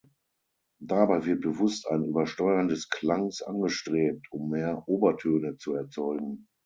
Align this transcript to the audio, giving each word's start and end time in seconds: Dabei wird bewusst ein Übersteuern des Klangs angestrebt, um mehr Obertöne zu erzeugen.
Dabei 0.81 1.25
wird 1.25 1.41
bewusst 1.41 1.85
ein 1.87 2.03
Übersteuern 2.05 2.67
des 2.67 2.89
Klangs 2.89 3.43
angestrebt, 3.43 4.31
um 4.31 4.49
mehr 4.49 4.81
Obertöne 4.87 5.57
zu 5.57 5.75
erzeugen. 5.75 6.47